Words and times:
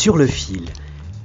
Sur 0.00 0.16
le 0.16 0.26
fil, 0.26 0.64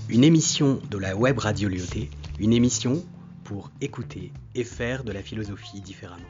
une 0.09 0.25
émission 0.25 0.81
de 0.91 0.97
la 0.97 1.15
web 1.15 1.39
radio 1.39 1.69
Lyoté, 1.69 2.09
une 2.41 2.51
émission 2.51 3.01
pour 3.45 3.71
écouter 3.79 4.33
et 4.53 4.65
faire 4.65 5.05
de 5.05 5.13
la 5.13 5.21
philosophie 5.21 5.79
différemment. 5.79 6.27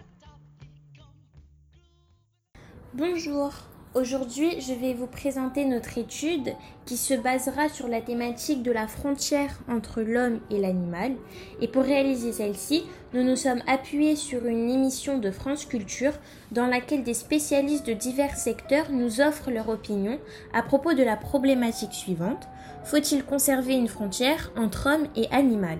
Bonjour, 2.93 3.51
aujourd'hui 3.95 4.59
je 4.59 4.73
vais 4.73 4.93
vous 4.93 5.07
présenter 5.07 5.65
notre 5.65 5.97
étude 5.97 6.53
qui 6.85 6.97
se 6.97 7.13
basera 7.13 7.69
sur 7.69 7.87
la 7.87 8.01
thématique 8.01 8.61
de 8.61 8.71
la 8.71 8.87
frontière 8.87 9.59
entre 9.69 10.01
l'homme 10.01 10.41
et 10.51 10.59
l'animal. 10.59 11.13
Et 11.61 11.67
pour 11.67 11.83
réaliser 11.83 12.33
celle-ci, 12.33 12.83
nous 13.13 13.23
nous 13.23 13.37
sommes 13.37 13.61
appuyés 13.67 14.15
sur 14.15 14.45
une 14.45 14.69
émission 14.69 15.17
de 15.17 15.31
France 15.31 15.65
Culture 15.65 16.13
dans 16.51 16.67
laquelle 16.67 17.03
des 17.03 17.13
spécialistes 17.13 17.87
de 17.87 17.93
divers 17.93 18.35
secteurs 18.35 18.91
nous 18.91 19.21
offrent 19.21 19.49
leur 19.49 19.69
opinion 19.69 20.19
à 20.53 20.61
propos 20.61 20.93
de 20.93 21.03
la 21.03 21.15
problématique 21.15 21.93
suivante. 21.93 22.47
Faut-il 22.83 23.23
conserver 23.23 23.73
une 23.73 23.87
frontière 23.87 24.51
entre 24.57 24.87
homme 24.93 25.07
et 25.15 25.27
animal? 25.31 25.79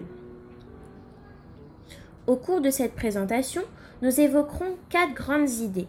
Au 2.27 2.37
cours 2.37 2.61
de 2.61 2.71
cette 2.71 2.95
présentation, 2.95 3.61
nous 4.01 4.19
évoquerons 4.19 4.77
quatre 4.89 5.13
grandes 5.13 5.49
idées. 5.49 5.87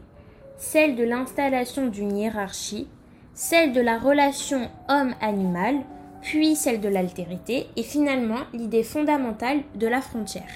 Celle 0.59 0.97
de 0.97 1.05
l'installation 1.05 1.87
d'une 1.87 2.17
hiérarchie, 2.17 2.89
celle 3.35 3.73
de 3.73 3.81
la 3.81 3.99
relation 3.99 4.71
homme-animal, 4.89 5.77
puis 6.23 6.57
celle 6.57 6.81
de 6.81 6.89
l'altérité 6.89 7.67
et 7.77 7.83
finalement 7.83 8.41
l'idée 8.55 8.83
fondamentale 8.83 9.61
de 9.75 9.87
la 9.87 10.01
frontière. 10.01 10.51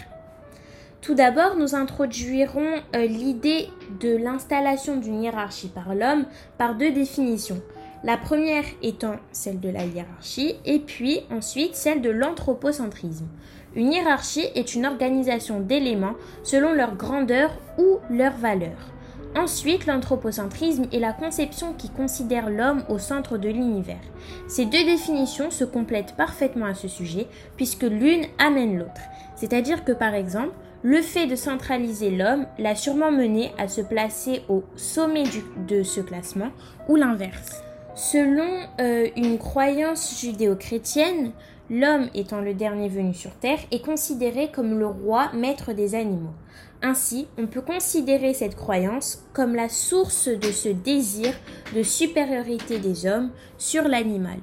Tout 1.02 1.14
d'abord, 1.14 1.56
nous 1.56 1.74
introduirons 1.74 2.80
euh, 2.96 3.06
l'idée 3.06 3.68
de 4.00 4.16
l'installation 4.16 4.96
d'une 4.96 5.22
hiérarchie 5.22 5.68
par 5.68 5.94
l'homme 5.94 6.24
par 6.58 6.74
deux 6.74 6.92
définitions. 6.92 7.60
La 8.02 8.16
première 8.16 8.64
étant 8.82 9.16
celle 9.32 9.60
de 9.60 9.68
la 9.68 9.84
hiérarchie 9.84 10.56
et 10.64 10.78
puis 10.78 11.20
ensuite 11.30 11.74
celle 11.74 12.00
de 12.00 12.10
l'anthropocentrisme. 12.10 13.28
Une 13.74 13.92
hiérarchie 13.92 14.46
est 14.54 14.74
une 14.74 14.86
organisation 14.86 15.60
d'éléments 15.60 16.14
selon 16.42 16.72
leur 16.72 16.96
grandeur 16.96 17.50
ou 17.78 17.98
leur 18.10 18.32
valeur. 18.32 18.92
Ensuite, 19.36 19.86
l'anthropocentrisme 19.86 20.86
est 20.92 20.98
la 20.98 21.12
conception 21.12 21.72
qui 21.72 21.88
considère 21.88 22.50
l'homme 22.50 22.82
au 22.88 22.98
centre 22.98 23.38
de 23.38 23.48
l'univers. 23.48 24.00
Ces 24.48 24.64
deux 24.64 24.84
définitions 24.84 25.50
se 25.52 25.64
complètent 25.64 26.16
parfaitement 26.16 26.66
à 26.66 26.74
ce 26.74 26.88
sujet 26.88 27.28
puisque 27.56 27.84
l'une 27.84 28.26
amène 28.38 28.78
l'autre. 28.78 29.00
C'est-à-dire 29.36 29.84
que 29.84 29.92
par 29.92 30.14
exemple, 30.14 30.54
le 30.82 31.00
fait 31.00 31.26
de 31.26 31.36
centraliser 31.36 32.10
l'homme 32.10 32.46
l'a 32.58 32.74
sûrement 32.74 33.12
mené 33.12 33.52
à 33.56 33.68
se 33.68 33.82
placer 33.82 34.42
au 34.48 34.64
sommet 34.76 35.24
de 35.68 35.82
ce 35.82 36.00
classement 36.00 36.50
ou 36.88 36.96
l'inverse. 36.96 37.62
Selon 37.94 38.48
euh, 38.80 39.08
une 39.16 39.38
croyance 39.38 40.20
judéo-chrétienne, 40.20 41.32
l'homme 41.70 42.10
étant 42.14 42.40
le 42.40 42.52
dernier 42.52 42.88
venu 42.88 43.14
sur 43.14 43.30
Terre 43.36 43.60
est 43.70 43.84
considéré 43.84 44.50
comme 44.50 44.78
le 44.78 44.88
roi 44.88 45.30
maître 45.32 45.72
des 45.72 45.94
animaux. 45.94 46.34
Ainsi, 46.82 47.28
on 47.38 47.46
peut 47.46 47.60
considérer 47.60 48.34
cette 48.34 48.56
croyance 48.56 49.24
comme 49.32 49.54
la 49.54 49.68
source 49.68 50.28
de 50.28 50.50
ce 50.50 50.68
désir 50.68 51.32
de 51.74 51.82
supériorité 51.82 52.78
des 52.78 53.06
hommes 53.06 53.30
sur 53.56 53.86
l'animal. 53.86 54.40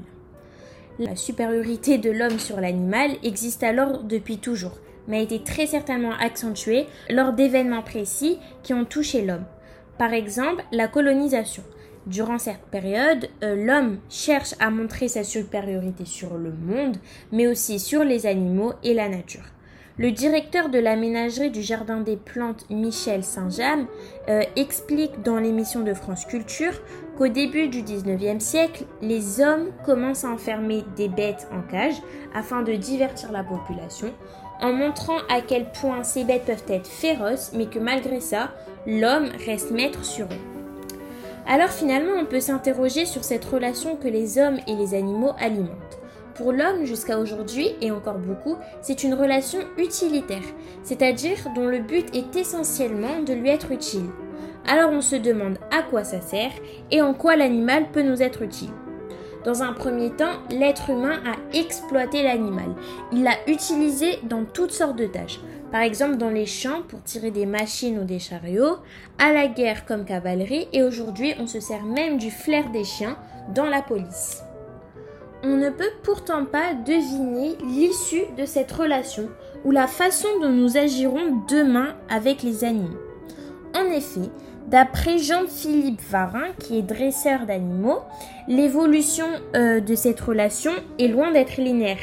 La 0.99 1.15
supériorité 1.15 1.97
de 1.97 2.09
l'homme 2.09 2.39
sur 2.39 2.61
l'animal 2.61 3.11
existe 3.23 3.63
alors 3.63 4.03
depuis 4.03 4.37
toujours, 4.37 4.77
mais 5.07 5.19
a 5.19 5.21
été 5.21 5.43
très 5.43 5.67
certainement 5.67 6.13
accentuée 6.19 6.87
lors 7.09 7.33
d'événements 7.33 7.83
précis 7.83 8.39
qui 8.63 8.73
ont 8.73 8.85
touché 8.85 9.23
l'homme. 9.23 9.45
Par 9.97 10.13
exemple, 10.13 10.63
la 10.71 10.87
colonisation. 10.87 11.63
Durant 12.07 12.37
cette 12.37 12.63
période, 12.71 13.27
euh, 13.43 13.55
l'homme 13.65 13.97
cherche 14.09 14.55
à 14.61 14.69
montrer 14.69 15.09
sa 15.09 15.25
supériorité 15.25 16.05
sur 16.05 16.37
le 16.37 16.53
monde, 16.53 16.95
mais 17.33 17.47
aussi 17.47 17.79
sur 17.79 18.05
les 18.05 18.25
animaux 18.25 18.71
et 18.81 18.93
la 18.93 19.09
nature. 19.09 19.43
Le 19.97 20.11
directeur 20.11 20.69
de 20.69 20.79
la 20.79 20.95
ménagerie 20.95 21.49
du 21.49 21.61
Jardin 21.61 21.99
des 21.99 22.15
Plantes, 22.15 22.65
Michel 22.69 23.25
Saint-James, 23.25 23.87
euh, 24.29 24.43
explique 24.55 25.21
dans 25.23 25.37
l'émission 25.37 25.81
de 25.81 25.93
France 25.93 26.23
Culture 26.23 26.79
qu'au 27.17 27.27
début 27.27 27.67
du 27.67 27.81
19e 27.81 28.39
siècle, 28.39 28.85
les 29.01 29.41
hommes 29.41 29.71
commencent 29.85 30.23
à 30.23 30.29
enfermer 30.29 30.85
des 30.95 31.09
bêtes 31.09 31.49
en 31.51 31.61
cage 31.61 31.95
afin 32.33 32.61
de 32.61 32.73
divertir 32.73 33.33
la 33.33 33.43
population, 33.43 34.13
en 34.61 34.71
montrant 34.71 35.17
à 35.29 35.41
quel 35.41 35.71
point 35.73 36.03
ces 36.05 36.23
bêtes 36.23 36.45
peuvent 36.45 36.63
être 36.69 36.87
féroces, 36.87 37.51
mais 37.53 37.65
que 37.65 37.79
malgré 37.79 38.21
ça, 38.21 38.53
l'homme 38.85 39.29
reste 39.45 39.71
maître 39.71 40.05
sur 40.05 40.27
eux. 40.27 40.56
Alors 41.49 41.69
finalement, 41.69 42.11
on 42.19 42.25
peut 42.25 42.41
s'interroger 42.41 43.05
sur 43.05 43.23
cette 43.23 43.45
relation 43.45 43.95
que 43.95 44.09
les 44.09 44.37
hommes 44.37 44.59
et 44.67 44.75
les 44.75 44.93
animaux 44.93 45.31
alimentent. 45.39 45.99
Pour 46.35 46.51
l'homme, 46.51 46.85
jusqu'à 46.85 47.19
aujourd'hui, 47.19 47.71
et 47.81 47.89
encore 47.89 48.19
beaucoup, 48.19 48.57
c'est 48.81 49.03
une 49.03 49.13
relation 49.13 49.59
utilitaire, 49.77 50.43
c'est-à-dire 50.83 51.37
dont 51.55 51.67
le 51.67 51.79
but 51.79 52.13
est 52.13 52.35
essentiellement 52.35 53.21
de 53.25 53.33
lui 53.33 53.49
être 53.49 53.71
utile. 53.71 54.09
Alors 54.67 54.91
on 54.91 55.01
se 55.01 55.15
demande 55.15 55.57
à 55.71 55.83
quoi 55.83 56.03
ça 56.03 56.19
sert 56.19 56.51
et 56.91 57.01
en 57.01 57.13
quoi 57.13 57.37
l'animal 57.37 57.85
peut 57.93 58.03
nous 58.03 58.21
être 58.21 58.41
utile. 58.41 58.69
Dans 59.45 59.63
un 59.63 59.71
premier 59.71 60.09
temps, 60.09 60.41
l'être 60.51 60.89
humain 60.89 61.21
a 61.25 61.57
exploité 61.57 62.23
l'animal. 62.23 62.75
Il 63.13 63.23
l'a 63.23 63.37
utilisé 63.47 64.19
dans 64.23 64.43
toutes 64.43 64.71
sortes 64.71 64.97
de 64.97 65.05
tâches. 65.05 65.39
Par 65.71 65.81
exemple 65.81 66.17
dans 66.17 66.29
les 66.29 66.45
champs 66.45 66.81
pour 66.87 67.03
tirer 67.03 67.31
des 67.31 67.45
machines 67.45 67.99
ou 67.99 68.05
des 68.05 68.19
chariots, 68.19 68.77
à 69.19 69.33
la 69.33 69.47
guerre 69.47 69.85
comme 69.85 70.05
cavalerie 70.05 70.67
et 70.73 70.83
aujourd'hui 70.83 71.33
on 71.39 71.47
se 71.47 71.59
sert 71.59 71.83
même 71.83 72.17
du 72.17 72.31
flair 72.31 72.69
des 72.71 72.83
chiens 72.83 73.17
dans 73.53 73.65
la 73.65 73.81
police. 73.81 74.41
On 75.43 75.57
ne 75.57 75.69
peut 75.69 75.91
pourtant 76.03 76.45
pas 76.45 76.73
deviner 76.73 77.57
l'issue 77.63 78.25
de 78.37 78.45
cette 78.45 78.71
relation 78.71 79.29
ou 79.65 79.71
la 79.71 79.87
façon 79.87 80.27
dont 80.41 80.49
nous 80.49 80.77
agirons 80.77 81.43
demain 81.47 81.95
avec 82.09 82.43
les 82.43 82.63
animaux. 82.63 82.97
En 83.75 83.85
effet, 83.91 84.29
D'après 84.67 85.17
Jean-Philippe 85.17 86.01
Varin, 86.11 86.49
qui 86.59 86.77
est 86.77 86.81
dresseur 86.81 87.45
d'animaux, 87.45 88.01
l'évolution 88.49 89.27
euh, 89.55 89.79
de 89.79 89.95
cette 89.95 90.19
relation 90.19 90.73
est 90.99 91.07
loin 91.07 91.31
d'être 91.31 91.55
linéaire. 91.55 92.01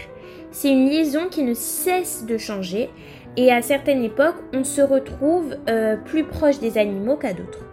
C'est 0.51 0.71
une 0.71 0.89
liaison 0.89 1.29
qui 1.31 1.43
ne 1.43 1.53
cesse 1.53 2.25
de 2.25 2.39
changer 2.39 2.89
et 3.37 3.53
à 3.53 3.63
certaines 3.63 4.05
époques, 4.05 4.37
on 4.53 4.65
se 4.65 4.81
retrouve 4.81 5.57
euh, 5.69 5.97
plus 5.97 6.25
proche 6.25 6.61
des 6.61 6.79
animaux 6.79 7.17
qu'à 7.17 7.33
d'autres. 7.33 7.65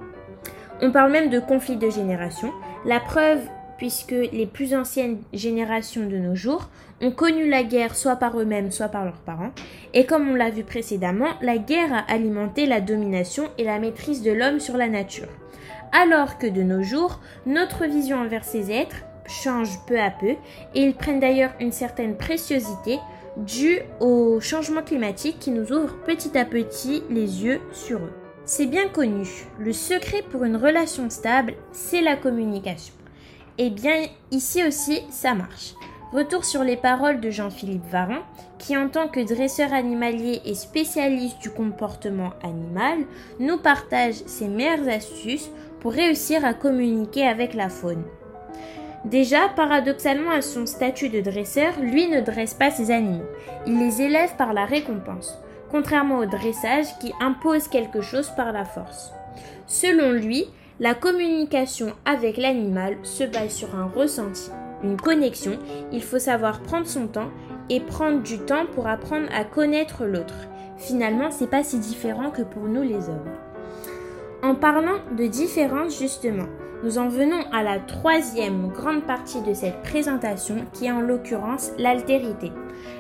On 0.82 0.92
parle 0.92 1.12
même 1.12 1.30
de 1.30 1.40
conflit 1.40 1.78
de 1.78 1.90
génération. 1.90 2.52
La 2.86 3.00
preuve 3.00 3.40
puisque 3.78 4.12
les 4.12 4.46
plus 4.46 4.76
anciennes 4.76 5.18
générations 5.34 6.06
de 6.06 6.18
nos 6.18 6.36
jours 6.36 6.70
ont 7.02 7.10
connu 7.10 7.50
la 7.50 7.64
guerre 7.64 7.96
soit 7.96 8.16
par 8.16 8.40
eux-mêmes, 8.40 8.72
soit 8.72 8.90
par 8.90 9.06
leurs 9.06 9.22
parents. 9.22 9.50
Et 9.96 10.06
comme 10.06 10.30
on 10.30 10.36
l'a 10.36 10.52
vu 10.52 10.64
précédemment, 10.64 11.30
la 11.42 11.58
guerre 11.58 11.92
a 11.92 12.12
alimenté 12.12 12.68
la 12.68 12.80
domination 12.80 13.50
et 13.58 13.64
la 13.64 13.80
maîtrise 13.80 14.22
de 14.22 14.32
l'homme 14.32 14.60
sur 14.60 14.78
la 14.78 14.88
nature. 14.88 15.30
Alors 15.94 16.38
que 16.38 16.46
de 16.46 16.62
nos 16.62 16.84
jours, 16.84 17.20
notre 17.48 17.86
vision 17.86 18.18
envers 18.18 18.44
ces 18.44 18.72
êtres 18.72 19.04
change 19.26 19.80
peu 19.88 20.00
à 20.00 20.12
peu 20.12 20.36
et 20.76 20.84
ils 20.84 20.94
prennent 20.94 21.20
d'ailleurs 21.20 21.54
une 21.60 21.72
certaine 21.72 22.16
préciosité 22.16 23.00
due 23.38 23.80
au 24.00 24.40
changement 24.40 24.82
climatique 24.82 25.40
qui 25.40 25.52
nous 25.52 25.72
ouvre 25.72 25.96
petit 26.06 26.38
à 26.38 26.46
petit 26.46 27.04
les 27.10 27.44
yeux 27.44 27.62
sur 27.72 28.00
eux. 28.00 28.14
C'est 28.46 28.66
bien 28.66 28.88
connu, 28.90 29.28
le 29.60 29.72
secret 29.72 30.24
pour 30.30 30.44
une 30.44 30.58
relation 30.58 31.10
stable, 31.10 31.54
c'est 31.72 32.02
la 32.02 32.18
communication. 32.18 32.94
Eh 33.58 33.70
bien, 33.70 34.08
ici 34.32 34.64
aussi, 34.66 35.02
ça 35.10 35.34
marche. 35.34 35.76
Retour 36.12 36.44
sur 36.44 36.64
les 36.64 36.76
paroles 36.76 37.22
de 37.22 37.30
Jean-Philippe 37.30 37.86
Varin, 37.90 38.24
qui 38.58 38.76
en 38.76 38.90
tant 38.90 39.08
que 39.08 39.26
dresseur 39.26 39.72
animalier 39.72 40.42
et 40.44 40.56
spécialiste 40.56 41.40
du 41.40 41.50
comportement 41.50 42.32
animal, 42.44 43.06
nous 43.40 43.58
partage 43.58 44.16
ses 44.26 44.50
meilleures 44.50 44.90
astuces 44.90 45.50
pour 45.80 45.94
réussir 45.94 46.44
à 46.44 46.54
communiquer 46.54 47.26
avec 47.26 47.54
la 47.54 47.70
faune. 47.70 48.04
Déjà, 49.06 49.50
paradoxalement 49.56 50.32
à 50.32 50.42
son 50.42 50.66
statut 50.66 51.10
de 51.10 51.22
dresseur, 51.22 51.74
lui 51.82 52.08
ne 52.08 52.22
dresse 52.22 52.54
pas 52.54 52.70
ses 52.70 52.92
animaux, 52.92 53.26
il 53.66 53.80
les 53.80 54.02
élève 54.04 54.36
par 54.36 54.54
la 54.54 54.66
récompense, 54.66 55.40
contrairement 55.72 56.20
au 56.20 56.26
dressage 56.26 56.86
qui 57.00 57.12
impose 57.20 57.68
quelque 57.68 58.02
chose 58.02 58.30
par 58.38 58.52
la 58.52 58.64
force. 58.64 59.12
Selon 59.66 60.12
lui, 60.12 60.46
la 60.80 60.94
communication 60.94 61.94
avec 62.06 62.38
l'animal 62.38 62.98
se 63.04 63.24
base 63.24 63.52
sur 63.52 63.76
un 63.76 63.86
ressenti, 63.86 64.52
une 64.84 64.98
connexion. 64.98 65.58
Il 65.92 66.04
faut 66.04 66.20
savoir 66.20 66.62
prendre 66.62 66.88
son 66.88 67.08
temps 67.08 67.30
et 67.70 67.80
prendre 67.80 68.22
du 68.22 68.40
temps 68.40 68.66
pour 68.74 68.88
apprendre 68.88 69.28
à 69.34 69.44
connaître 69.44 70.06
l'autre. 70.06 70.48
Finalement, 70.78 71.32
c'est 71.32 71.50
pas 71.50 71.64
si 71.64 71.78
différent 71.78 72.32
que 72.32 72.42
pour 72.42 72.64
nous 72.64 72.82
les 72.82 73.10
hommes. 73.10 73.30
En 74.44 74.56
parlant 74.56 74.98
de 75.16 75.28
différence 75.28 76.00
justement, 76.00 76.48
nous 76.84 76.98
en 76.98 77.10
venons 77.10 77.44
à 77.52 77.62
la 77.62 77.78
troisième 77.78 78.70
grande 78.70 79.04
partie 79.04 79.40
de 79.42 79.54
cette 79.54 79.84
présentation 79.84 80.66
qui 80.74 80.86
est 80.86 80.92
en 80.92 81.02
l'occurrence 81.02 81.70
l'altérité. 81.78 82.52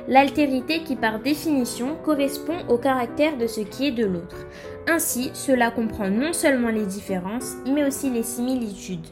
L'altérité 0.08 0.84
qui 0.84 0.96
par 0.96 1.20
définition 1.20 1.96
correspond 2.04 2.60
au 2.70 2.78
caractère 2.78 3.38
de 3.38 3.48
ce 3.48 3.62
qui 3.62 3.88
est 3.88 3.92
de 3.92 4.06
l'autre. 4.06 4.46
Ainsi, 4.88 5.32
cela 5.34 5.72
comprend 5.72 6.10
non 6.10 6.32
seulement 6.32 6.70
les 6.70 6.86
différences, 6.86 7.56
mais 7.66 7.88
aussi 7.88 8.12
les 8.12 8.24
similitudes. 8.24 9.08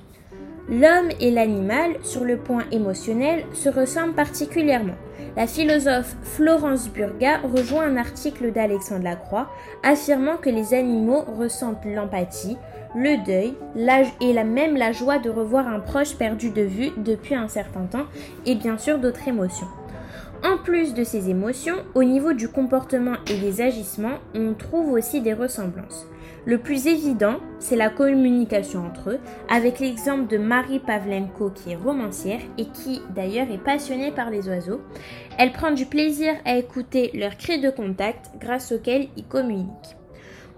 L'homme 0.71 1.09
et 1.19 1.31
l'animal, 1.31 1.95
sur 2.03 2.23
le 2.23 2.37
point 2.37 2.63
émotionnel, 2.71 3.43
se 3.53 3.69
ressemblent 3.69 4.13
particulièrement. 4.13 4.93
La 5.35 5.47
philosophe 5.47 6.15
Florence 6.21 6.89
Burga 6.89 7.39
rejoint 7.39 7.85
un 7.85 7.97
article 7.97 8.51
d'Alexandre 8.51 9.03
Lacroix 9.03 9.49
affirmant 9.83 10.37
que 10.37 10.49
les 10.49 10.75
animaux 10.75 11.23
ressentent 11.39 11.85
l'empathie, 11.85 12.57
le 12.95 13.23
deuil 13.25 13.55
et 14.21 14.43
même 14.43 14.77
la 14.77 14.91
joie 14.91 15.17
de 15.17 15.29
revoir 15.29 15.67
un 15.67 15.79
proche 15.79 16.15
perdu 16.15 16.51
de 16.51 16.63
vue 16.63 16.91
depuis 16.97 17.35
un 17.35 17.47
certain 17.47 17.85
temps 17.85 18.05
et 18.45 18.55
bien 18.55 18.77
sûr 18.77 18.99
d'autres 18.99 19.27
émotions. 19.27 19.67
En 20.43 20.57
plus 20.57 20.93
de 20.93 21.03
ces 21.03 21.29
émotions, 21.29 21.75
au 21.95 22.03
niveau 22.03 22.31
du 22.31 22.47
comportement 22.47 23.15
et 23.29 23.37
des 23.39 23.59
agissements, 23.59 24.19
on 24.33 24.53
trouve 24.53 24.93
aussi 24.93 25.19
des 25.19 25.33
ressemblances. 25.33 26.07
Le 26.45 26.57
plus 26.57 26.87
évident, 26.87 27.35
c'est 27.59 27.75
la 27.75 27.89
communication 27.89 28.85
entre 28.85 29.11
eux, 29.11 29.19
avec 29.49 29.79
l'exemple 29.79 30.27
de 30.27 30.37
Marie 30.37 30.79
Pavlenko 30.79 31.49
qui 31.49 31.71
est 31.71 31.75
romancière 31.75 32.39
et 32.57 32.67
qui 32.67 33.01
d'ailleurs 33.13 33.51
est 33.51 33.63
passionnée 33.63 34.11
par 34.11 34.29
les 34.29 34.47
oiseaux. 34.47 34.81
Elle 35.37 35.51
prend 35.51 35.71
du 35.71 35.85
plaisir 35.85 36.33
à 36.45 36.55
écouter 36.55 37.11
leurs 37.13 37.37
cris 37.37 37.59
de 37.59 37.69
contact 37.69 38.31
grâce 38.39 38.71
auxquels 38.71 39.09
ils 39.17 39.27
communiquent. 39.27 39.98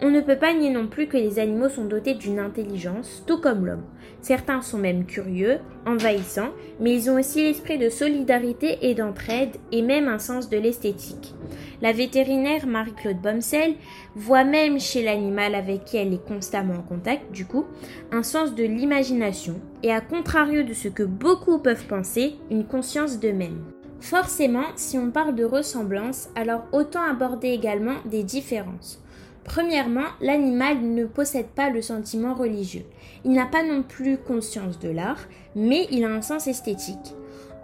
On 0.03 0.09
ne 0.09 0.21
peut 0.21 0.37
pas 0.37 0.53
nier 0.55 0.71
non 0.71 0.87
plus 0.87 1.05
que 1.05 1.17
les 1.17 1.37
animaux 1.37 1.69
sont 1.69 1.85
dotés 1.85 2.15
d'une 2.15 2.39
intelligence, 2.39 3.23
tout 3.27 3.39
comme 3.39 3.67
l'homme. 3.67 3.83
Certains 4.21 4.63
sont 4.63 4.79
même 4.79 5.05
curieux, 5.05 5.59
envahissants, 5.85 6.49
mais 6.79 6.95
ils 6.95 7.11
ont 7.11 7.19
aussi 7.19 7.43
l'esprit 7.43 7.77
de 7.77 7.87
solidarité 7.89 8.79
et 8.81 8.95
d'entraide 8.95 9.57
et 9.71 9.83
même 9.83 10.07
un 10.07 10.17
sens 10.17 10.49
de 10.49 10.57
l'esthétique. 10.57 11.35
La 11.83 11.91
vétérinaire 11.91 12.65
Marie-Claude 12.65 13.21
Bomsel 13.21 13.75
voit 14.15 14.43
même 14.43 14.79
chez 14.79 15.03
l'animal 15.03 15.53
avec 15.53 15.85
qui 15.85 15.97
elle 15.97 16.13
est 16.15 16.27
constamment 16.27 16.79
en 16.79 16.81
contact, 16.81 17.31
du 17.31 17.45
coup, 17.45 17.65
un 18.11 18.23
sens 18.23 18.55
de 18.55 18.63
l'imagination 18.63 19.61
et 19.83 19.91
à 19.91 20.01
contrario 20.01 20.63
de 20.63 20.73
ce 20.73 20.87
que 20.87 21.03
beaucoup 21.03 21.59
peuvent 21.59 21.85
penser, 21.85 22.37
une 22.49 22.65
conscience 22.65 23.19
d'eux-mêmes. 23.19 23.61
Forcément, 23.99 24.65
si 24.75 24.97
on 24.97 25.11
parle 25.11 25.35
de 25.35 25.45
ressemblance, 25.45 26.29
alors 26.35 26.65
autant 26.71 27.03
aborder 27.03 27.49
également 27.49 27.97
des 28.05 28.23
différences. 28.23 28.99
Premièrement, 29.43 30.05
l'animal 30.21 30.81
ne 30.81 31.05
possède 31.05 31.47
pas 31.47 31.69
le 31.69 31.81
sentiment 31.81 32.33
religieux. 32.33 32.85
Il 33.25 33.31
n'a 33.31 33.45
pas 33.45 33.63
non 33.63 33.83
plus 33.83 34.17
conscience 34.17 34.79
de 34.79 34.89
l'art, 34.89 35.27
mais 35.55 35.87
il 35.91 36.03
a 36.03 36.09
un 36.09 36.21
sens 36.21 36.47
esthétique. 36.47 37.15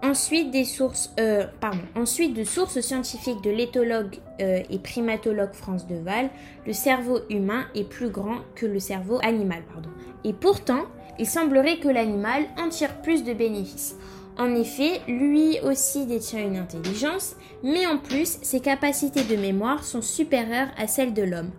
Ensuite, 0.03 0.51
des 0.51 0.63
sources, 0.63 1.11
euh, 1.19 1.45
de 1.45 2.43
sources 2.43 2.81
scientifiques 2.81 3.43
de 3.43 3.49
l'éthologue 3.49 4.17
euh, 4.41 4.61
et 4.69 4.77
primatologue 4.77 5.53
France 5.53 5.87
Deval, 5.87 6.29
le 6.67 6.73
cerveau 6.73 7.19
humain 7.31 7.65
est 7.73 7.87
plus 7.87 8.09
grand 8.09 8.37
que 8.53 8.67
le 8.67 8.79
cerveau 8.79 9.19
animal. 9.23 9.63
Et 10.23 10.33
pourtant, 10.33 10.83
il 11.17 11.25
semblerait 11.25 11.79
que 11.79 11.87
l'animal 11.87 12.43
en 12.57 12.69
tire 12.69 13.01
plus 13.01 13.23
de 13.23 13.33
bénéfices. 13.33 13.95
En 14.39 14.53
effet, 14.53 15.01
lui 15.07 15.59
aussi 15.61 16.05
détient 16.05 16.45
une 16.45 16.57
intelligence, 16.57 17.35
mais 17.63 17.87
en 17.87 17.97
plus, 17.97 18.37
ses 18.43 18.59
capacités 18.59 19.23
de 19.23 19.35
mémoire 19.35 19.83
sont 19.83 20.03
supérieures 20.03 20.69
à 20.77 20.87
celles 20.87 21.13
de 21.13 21.23
l'homme. 21.23 21.51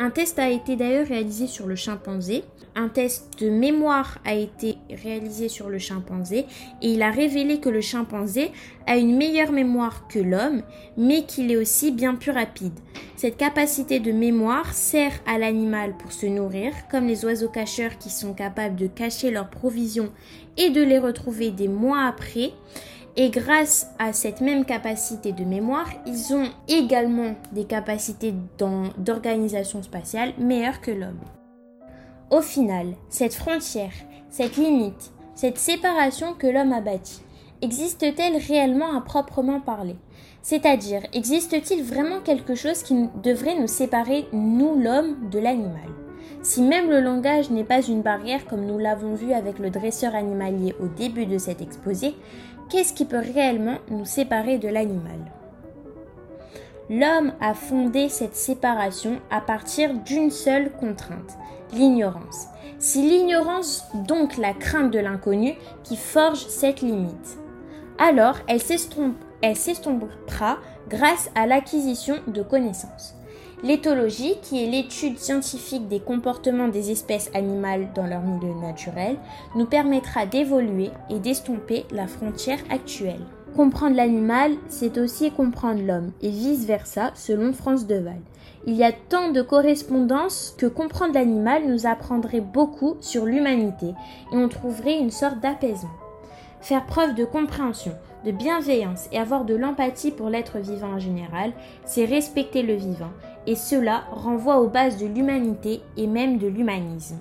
Un 0.00 0.10
test 0.10 0.40
a 0.40 0.50
été 0.50 0.74
d'ailleurs 0.74 1.06
réalisé 1.06 1.46
sur 1.46 1.66
le 1.66 1.76
chimpanzé. 1.76 2.42
Un 2.74 2.88
test 2.88 3.40
de 3.40 3.48
mémoire 3.48 4.18
a 4.24 4.34
été 4.34 4.76
réalisé 4.90 5.48
sur 5.48 5.68
le 5.68 5.78
chimpanzé 5.78 6.46
et 6.82 6.92
il 6.92 7.02
a 7.02 7.12
révélé 7.12 7.60
que 7.60 7.68
le 7.68 7.80
chimpanzé 7.80 8.50
a 8.88 8.96
une 8.96 9.16
meilleure 9.16 9.52
mémoire 9.52 10.08
que 10.08 10.18
l'homme, 10.18 10.62
mais 10.96 11.22
qu'il 11.22 11.52
est 11.52 11.56
aussi 11.56 11.92
bien 11.92 12.16
plus 12.16 12.32
rapide. 12.32 12.72
Cette 13.14 13.36
capacité 13.36 14.00
de 14.00 14.10
mémoire 14.10 14.74
sert 14.74 15.12
à 15.26 15.38
l'animal 15.38 15.96
pour 15.96 16.10
se 16.10 16.26
nourrir, 16.26 16.72
comme 16.90 17.06
les 17.06 17.24
oiseaux 17.24 17.48
cacheurs 17.48 17.96
qui 17.96 18.10
sont 18.10 18.34
capables 18.34 18.76
de 18.76 18.88
cacher 18.88 19.30
leurs 19.30 19.50
provisions 19.50 20.10
et 20.56 20.70
de 20.70 20.82
les 20.82 20.98
retrouver 20.98 21.52
des 21.52 21.68
mois 21.68 22.02
après. 22.02 22.50
Et 23.16 23.30
grâce 23.30 23.90
à 24.00 24.12
cette 24.12 24.40
même 24.40 24.64
capacité 24.64 25.30
de 25.30 25.44
mémoire, 25.44 25.88
ils 26.04 26.34
ont 26.34 26.48
également 26.66 27.34
des 27.52 27.64
capacités 27.64 28.34
d'organisation 28.98 29.82
spatiale 29.84 30.32
meilleures 30.36 30.80
que 30.80 30.90
l'homme. 30.90 31.20
Au 32.30 32.40
final, 32.40 32.94
cette 33.08 33.34
frontière, 33.34 33.92
cette 34.30 34.56
limite, 34.56 35.12
cette 35.36 35.58
séparation 35.58 36.34
que 36.34 36.48
l'homme 36.48 36.72
a 36.72 36.80
bâtie, 36.80 37.22
existe-t-elle 37.62 38.36
réellement 38.36 38.96
à 38.96 39.00
proprement 39.00 39.60
parler? 39.60 39.96
C'est-à-dire, 40.42 41.02
existe-t-il 41.12 41.84
vraiment 41.84 42.20
quelque 42.20 42.56
chose 42.56 42.82
qui 42.82 43.08
devrait 43.22 43.58
nous 43.58 43.68
séparer, 43.68 44.26
nous 44.32 44.74
l'homme, 44.74 45.30
de 45.30 45.38
l'animal? 45.38 45.88
Si 46.42 46.60
même 46.60 46.90
le 46.90 47.00
langage 47.00 47.50
n'est 47.50 47.64
pas 47.64 47.80
une 47.80 48.02
barrière 48.02 48.46
comme 48.46 48.66
nous 48.66 48.78
l'avons 48.78 49.14
vu 49.14 49.32
avec 49.32 49.58
le 49.58 49.70
dresseur 49.70 50.14
animalier 50.14 50.74
au 50.78 50.88
début 50.88 51.24
de 51.24 51.38
cet 51.38 51.62
exposé, 51.62 52.14
qu'est-ce 52.68 52.92
qui 52.92 53.04
peut 53.04 53.22
réellement 53.34 53.78
nous 53.90 54.04
séparer 54.04 54.58
de 54.58 54.68
l'animal? 54.68 55.18
L'homme 56.90 57.32
a 57.40 57.54
fondé 57.54 58.08
cette 58.08 58.36
séparation 58.36 59.20
à 59.30 59.40
partir 59.40 59.94
d'une 59.94 60.30
seule 60.30 60.70
contrainte, 60.72 61.38
l'ignorance. 61.72 62.46
C'est 62.78 63.00
l'ignorance, 63.00 63.84
donc 64.06 64.36
la 64.36 64.52
crainte 64.52 64.90
de 64.90 64.98
l'inconnu, 64.98 65.54
qui 65.82 65.96
forge 65.96 66.46
cette 66.48 66.82
limite. 66.82 67.38
Alors, 67.98 68.36
elle 68.48 68.60
s'estompera 68.60 70.58
grâce 70.88 71.30
à 71.34 71.46
l'acquisition 71.46 72.16
de 72.26 72.42
connaissances. 72.42 73.14
L'éthologie, 73.64 74.34
qui 74.42 74.62
est 74.62 74.70
l'étude 74.70 75.18
scientifique 75.18 75.88
des 75.88 75.98
comportements 75.98 76.68
des 76.68 76.90
espèces 76.90 77.30
animales 77.32 77.88
dans 77.94 78.06
leur 78.06 78.20
milieu 78.20 78.52
naturel, 78.60 79.16
nous 79.56 79.64
permettra 79.64 80.26
d'évoluer 80.26 80.90
et 81.08 81.18
d'estomper 81.18 81.86
la 81.90 82.06
frontière 82.06 82.58
actuelle. 82.68 83.24
Comprendre 83.56 83.96
l'animal, 83.96 84.52
c'est 84.68 84.98
aussi 84.98 85.30
comprendre 85.30 85.80
l'homme, 85.80 86.12
et 86.20 86.28
vice-versa, 86.28 87.12
selon 87.14 87.54
France 87.54 87.86
Deval. 87.86 88.20
Il 88.66 88.74
y 88.74 88.84
a 88.84 88.92
tant 88.92 89.30
de 89.30 89.40
correspondances 89.40 90.54
que 90.58 90.66
comprendre 90.66 91.14
l'animal 91.14 91.62
nous 91.66 91.86
apprendrait 91.86 92.42
beaucoup 92.42 92.96
sur 93.00 93.24
l'humanité, 93.24 93.94
et 94.30 94.36
on 94.36 94.50
trouverait 94.50 94.98
une 94.98 95.10
sorte 95.10 95.40
d'apaisement. 95.40 96.03
Faire 96.64 96.86
preuve 96.86 97.14
de 97.14 97.26
compréhension, 97.26 97.92
de 98.24 98.30
bienveillance 98.30 99.10
et 99.12 99.18
avoir 99.18 99.44
de 99.44 99.54
l'empathie 99.54 100.10
pour 100.10 100.30
l'être 100.30 100.60
vivant 100.60 100.94
en 100.94 100.98
général, 100.98 101.52
c'est 101.84 102.06
respecter 102.06 102.62
le 102.62 102.72
vivant, 102.72 103.10
et 103.46 103.54
cela 103.54 104.04
renvoie 104.10 104.60
aux 104.60 104.68
bases 104.68 104.96
de 104.96 105.04
l'humanité 105.04 105.82
et 105.98 106.06
même 106.06 106.38
de 106.38 106.46
l'humanisme. 106.46 107.18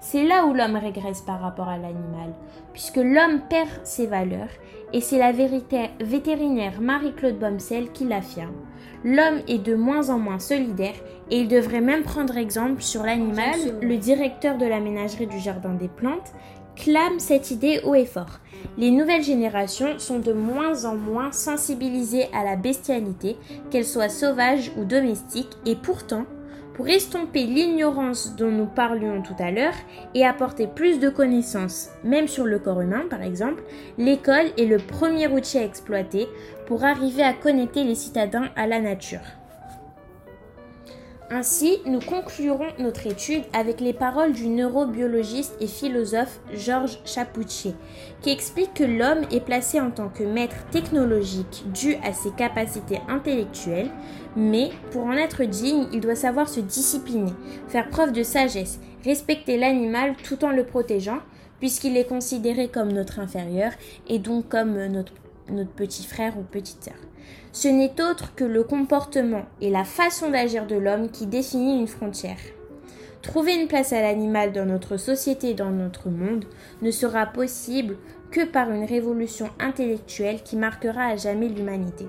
C'est 0.00 0.22
là 0.22 0.46
où 0.46 0.54
l'homme 0.54 0.76
régresse 0.76 1.22
par 1.22 1.40
rapport 1.40 1.68
à 1.68 1.76
l'animal, 1.76 2.32
puisque 2.72 2.98
l'homme 2.98 3.40
perd 3.50 3.68
ses 3.82 4.06
valeurs, 4.06 4.48
et 4.92 5.00
c'est 5.00 5.18
la 5.18 5.32
vétérinaire 5.32 6.80
Marie-Claude 6.80 7.38
Bomsel 7.38 7.90
qui 7.90 8.04
l'affirme. 8.04 8.54
L'homme 9.02 9.40
est 9.48 9.58
de 9.58 9.74
moins 9.74 10.10
en 10.10 10.18
moins 10.18 10.38
solidaire 10.38 10.94
et 11.30 11.40
il 11.40 11.48
devrait 11.48 11.80
même 11.80 12.02
prendre 12.02 12.36
exemple 12.36 12.82
sur 12.82 13.02
l'animal. 13.02 13.58
Le 13.80 13.96
directeur 13.96 14.58
de 14.58 14.66
la 14.66 14.80
ménagerie 14.80 15.26
du 15.26 15.38
Jardin 15.38 15.74
des 15.74 15.88
Plantes 15.88 16.34
clame 16.76 17.18
cette 17.18 17.50
idée 17.50 17.80
haut 17.84 17.94
et 17.94 18.06
fort. 18.06 18.38
Les 18.78 18.90
nouvelles 18.90 19.22
générations 19.22 19.98
sont 19.98 20.18
de 20.18 20.32
moins 20.32 20.84
en 20.84 20.94
moins 20.94 21.32
sensibilisées 21.32 22.28
à 22.32 22.44
la 22.44 22.56
bestialité, 22.56 23.36
qu'elle 23.70 23.84
soit 23.84 24.08
sauvage 24.08 24.72
ou 24.76 24.84
domestique, 24.84 25.50
et 25.66 25.76
pourtant, 25.76 26.24
pour 26.74 26.88
estomper 26.88 27.44
l'ignorance 27.44 28.36
dont 28.36 28.50
nous 28.50 28.66
parlions 28.66 29.22
tout 29.22 29.34
à 29.38 29.50
l'heure 29.50 29.74
et 30.14 30.24
apporter 30.24 30.66
plus 30.66 30.98
de 30.98 31.10
connaissances, 31.10 31.90
même 32.04 32.28
sur 32.28 32.46
le 32.46 32.58
corps 32.58 32.80
humain 32.80 33.04
par 33.10 33.22
exemple, 33.22 33.62
l'école 33.98 34.46
est 34.56 34.64
le 34.64 34.78
premier 34.78 35.28
outil 35.28 35.58
à 35.58 35.64
exploiter 35.64 36.26
pour 36.66 36.84
arriver 36.84 37.22
à 37.22 37.34
connecter 37.34 37.84
les 37.84 37.94
citadins 37.94 38.48
à 38.56 38.66
la 38.66 38.80
nature. 38.80 39.39
Ainsi, 41.32 41.78
nous 41.86 42.00
conclurons 42.00 42.66
notre 42.80 43.06
étude 43.06 43.44
avec 43.52 43.80
les 43.80 43.92
paroles 43.92 44.32
du 44.32 44.48
neurobiologiste 44.48 45.54
et 45.60 45.68
philosophe 45.68 46.40
Georges 46.54 46.98
Chapouchier, 47.04 47.76
qui 48.20 48.30
explique 48.30 48.74
que 48.74 48.82
l'homme 48.82 49.24
est 49.30 49.44
placé 49.44 49.80
en 49.80 49.92
tant 49.92 50.08
que 50.08 50.24
maître 50.24 50.56
technologique 50.72 51.62
dû 51.72 51.94
à 52.02 52.12
ses 52.12 52.32
capacités 52.32 52.98
intellectuelles, 53.08 53.92
mais 54.34 54.70
pour 54.90 55.04
en 55.04 55.12
être 55.12 55.44
digne, 55.44 55.86
il 55.92 56.00
doit 56.00 56.16
savoir 56.16 56.48
se 56.48 56.58
discipliner, 56.58 57.32
faire 57.68 57.88
preuve 57.90 58.10
de 58.10 58.24
sagesse, 58.24 58.80
respecter 59.04 59.56
l'animal 59.56 60.16
tout 60.24 60.44
en 60.44 60.50
le 60.50 60.66
protégeant, 60.66 61.20
puisqu'il 61.60 61.96
est 61.96 62.08
considéré 62.08 62.66
comme 62.66 62.90
notre 62.90 63.20
inférieur 63.20 63.70
et 64.08 64.18
donc 64.18 64.48
comme 64.48 64.84
notre, 64.86 65.12
notre 65.48 65.70
petit 65.70 66.04
frère 66.04 66.36
ou 66.36 66.42
petite 66.42 66.82
sœur. 66.82 67.09
Ce 67.52 67.68
n'est 67.68 68.00
autre 68.00 68.34
que 68.34 68.44
le 68.44 68.62
comportement 68.62 69.44
et 69.60 69.70
la 69.70 69.84
façon 69.84 70.30
d'agir 70.30 70.66
de 70.66 70.76
l'homme 70.76 71.10
qui 71.10 71.26
définit 71.26 71.78
une 71.78 71.88
frontière. 71.88 72.38
Trouver 73.22 73.54
une 73.54 73.68
place 73.68 73.92
à 73.92 74.00
l'animal 74.00 74.52
dans 74.52 74.64
notre 74.64 74.96
société 74.96 75.50
et 75.50 75.54
dans 75.54 75.70
notre 75.70 76.08
monde 76.08 76.46
ne 76.80 76.90
sera 76.90 77.26
possible 77.26 77.96
que 78.30 78.44
par 78.44 78.70
une 78.70 78.84
révolution 78.84 79.50
intellectuelle 79.58 80.42
qui 80.42 80.56
marquera 80.56 81.06
à 81.06 81.16
jamais 81.16 81.48
l'humanité. 81.48 82.06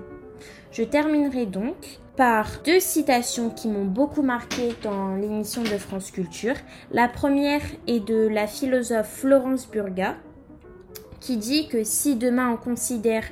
Je 0.70 0.82
terminerai 0.84 1.46
donc 1.46 1.98
par 2.16 2.46
deux 2.64 2.80
citations 2.80 3.50
qui 3.50 3.68
m'ont 3.68 3.84
beaucoup 3.84 4.22
marqué 4.22 4.74
dans 4.82 5.16
l'émission 5.16 5.62
de 5.62 5.78
France 5.78 6.10
Culture. 6.10 6.54
La 6.90 7.08
première 7.08 7.62
est 7.86 8.00
de 8.00 8.28
la 8.28 8.46
philosophe 8.46 9.18
Florence 9.20 9.68
Burga 9.70 10.16
qui 11.20 11.36
dit 11.36 11.68
que 11.68 11.84
si 11.84 12.16
demain 12.16 12.50
on 12.50 12.56
considère 12.56 13.24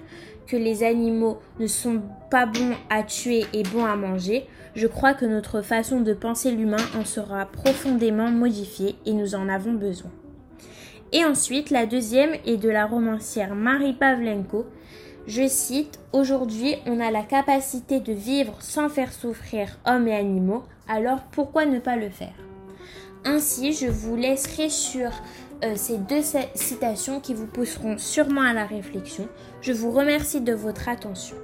les 0.56 0.82
animaux 0.82 1.38
ne 1.58 1.66
sont 1.66 2.02
pas 2.30 2.46
bons 2.46 2.74
à 2.88 3.02
tuer 3.02 3.44
et 3.52 3.62
bons 3.62 3.84
à 3.84 3.96
manger, 3.96 4.46
je 4.74 4.86
crois 4.86 5.14
que 5.14 5.24
notre 5.24 5.62
façon 5.62 6.00
de 6.00 6.12
penser 6.12 6.50
l'humain 6.52 6.84
en 6.98 7.04
sera 7.04 7.46
profondément 7.46 8.30
modifiée 8.30 8.96
et 9.06 9.12
nous 9.12 9.34
en 9.34 9.48
avons 9.48 9.72
besoin. 9.72 10.10
Et 11.12 11.24
ensuite, 11.24 11.70
la 11.70 11.86
deuxième 11.86 12.34
est 12.46 12.56
de 12.56 12.68
la 12.68 12.86
romancière 12.86 13.54
Marie 13.54 13.94
Pavlenko. 13.94 14.66
Je 15.26 15.48
cite 15.48 15.98
Aujourd'hui, 16.12 16.76
on 16.86 17.00
a 17.00 17.10
la 17.10 17.22
capacité 17.22 18.00
de 18.00 18.12
vivre 18.12 18.56
sans 18.60 18.88
faire 18.88 19.12
souffrir 19.12 19.78
hommes 19.86 20.06
et 20.06 20.14
animaux, 20.14 20.62
alors 20.88 21.20
pourquoi 21.32 21.66
ne 21.66 21.78
pas 21.78 21.96
le 21.96 22.10
faire? 22.10 22.34
Ainsi, 23.24 23.72
je 23.72 23.86
vous 23.86 24.16
laisserai 24.16 24.68
sur 24.68 25.10
euh, 25.64 25.74
ces 25.76 25.98
deux 25.98 26.22
citations 26.54 27.20
qui 27.20 27.34
vous 27.34 27.46
pousseront 27.46 27.98
sûrement 27.98 28.42
à 28.42 28.52
la 28.52 28.64
réflexion. 28.64 29.28
Je 29.60 29.72
vous 29.72 29.90
remercie 29.90 30.40
de 30.40 30.54
votre 30.54 30.88
attention. 30.88 31.36